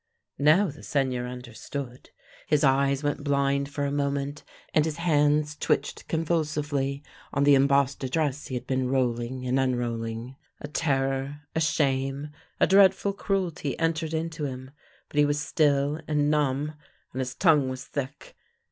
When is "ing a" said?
10.03-10.67